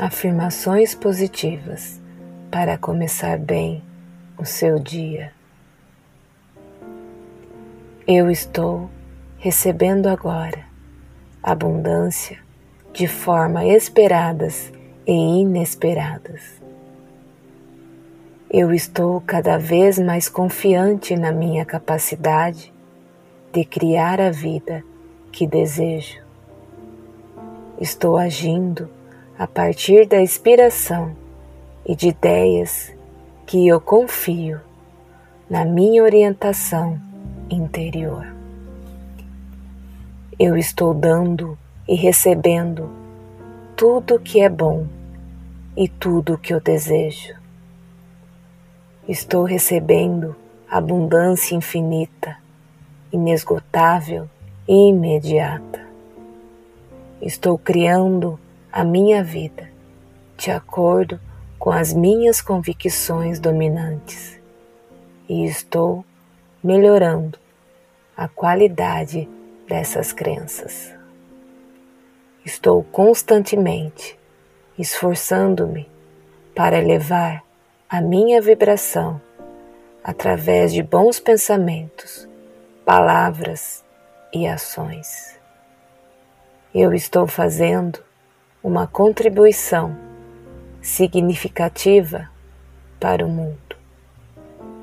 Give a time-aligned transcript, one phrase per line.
[0.00, 2.00] afirmações positivas
[2.50, 3.82] para começar bem
[4.38, 5.30] o seu dia.
[8.08, 8.88] Eu estou
[9.36, 10.64] recebendo agora
[11.42, 12.38] abundância
[12.94, 14.72] de forma esperadas
[15.06, 16.62] e inesperadas.
[18.50, 22.72] Eu estou cada vez mais confiante na minha capacidade
[23.52, 24.82] de criar a vida
[25.30, 26.22] que desejo.
[27.78, 28.88] Estou agindo
[29.40, 31.16] a partir da inspiração
[31.86, 32.92] e de ideias
[33.46, 34.60] que eu confio
[35.48, 37.00] na minha orientação
[37.48, 38.26] interior.
[40.38, 41.56] Eu estou dando
[41.88, 42.90] e recebendo
[43.74, 44.86] tudo que é bom
[45.74, 47.34] e tudo que eu desejo.
[49.08, 50.36] Estou recebendo
[50.70, 52.36] abundância infinita,
[53.10, 54.28] inesgotável
[54.68, 55.80] e imediata.
[57.22, 58.38] Estou criando
[58.72, 59.68] a minha vida
[60.36, 61.20] de acordo
[61.58, 64.40] com as minhas convicções dominantes
[65.28, 66.04] e estou
[66.62, 67.38] melhorando
[68.16, 69.28] a qualidade
[69.68, 70.94] dessas crenças.
[72.44, 74.18] Estou constantemente
[74.78, 75.88] esforçando-me
[76.54, 77.44] para elevar
[77.88, 79.20] a minha vibração
[80.02, 82.28] através de bons pensamentos,
[82.84, 83.84] palavras
[84.32, 85.38] e ações.
[86.74, 88.02] Eu estou fazendo
[88.62, 89.96] uma contribuição
[90.82, 92.28] significativa
[92.98, 93.76] para o mundo.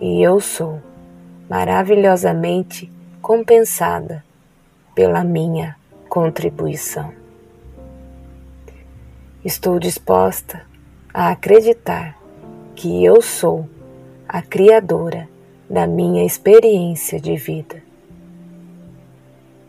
[0.00, 0.82] E eu sou
[1.48, 2.90] maravilhosamente
[3.22, 4.24] compensada
[4.94, 5.76] pela minha
[6.08, 7.12] contribuição.
[9.44, 10.66] Estou disposta
[11.14, 12.18] a acreditar
[12.74, 13.68] que eu sou
[14.28, 15.28] a criadora
[15.68, 17.82] da minha experiência de vida.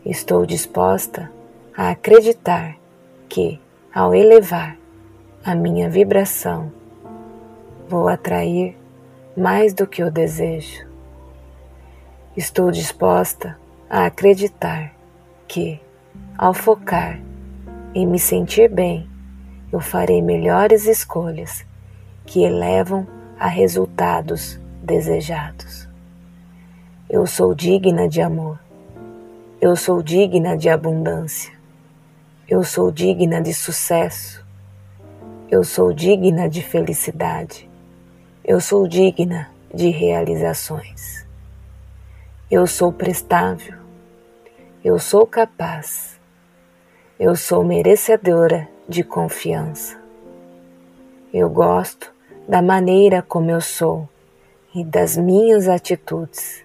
[0.04, 1.30] Estou disposta
[1.76, 2.76] a acreditar
[3.28, 3.61] que
[3.94, 4.78] ao elevar
[5.44, 6.72] a minha vibração,
[7.86, 8.74] vou atrair
[9.36, 10.86] mais do que eu desejo.
[12.34, 13.58] Estou disposta
[13.90, 14.94] a acreditar
[15.46, 15.78] que,
[16.38, 17.20] ao focar
[17.94, 19.06] em me sentir bem,
[19.70, 21.66] eu farei melhores escolhas
[22.24, 23.06] que elevam
[23.38, 25.86] a resultados desejados.
[27.10, 28.58] Eu sou digna de amor.
[29.60, 31.61] Eu sou digna de abundância.
[32.48, 34.44] Eu sou digna de sucesso.
[35.48, 37.70] Eu sou digna de felicidade.
[38.44, 41.24] Eu sou digna de realizações.
[42.50, 43.78] Eu sou prestável.
[44.84, 46.20] Eu sou capaz.
[47.18, 49.96] Eu sou merecedora de confiança.
[51.32, 52.12] Eu gosto
[52.48, 54.08] da maneira como eu sou
[54.74, 56.64] e das minhas atitudes.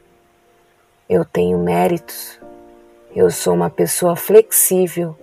[1.07, 2.39] Eu tenho méritos.
[3.15, 5.15] Eu sou uma pessoa flexível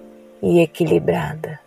[0.44, 1.59] e equilibrada,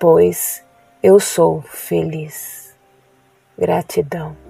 [0.00, 0.64] pois
[1.00, 2.76] eu sou feliz.
[3.56, 4.43] Gratidão.